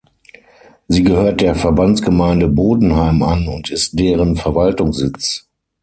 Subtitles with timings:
[0.87, 5.45] Sie gehört der Verbandsgemeinde Bodenheim an und ist deren Verwaltungssitz.